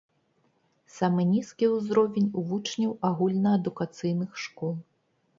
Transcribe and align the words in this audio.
Самы 0.93 1.25
нізкі 1.33 1.67
ўзровень 1.73 2.29
у 2.41 2.43
вучняў 2.51 2.95
агульнаадукацыйных 3.09 4.31
школ. 4.45 4.73